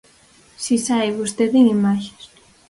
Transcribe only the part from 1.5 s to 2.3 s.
en imaxes.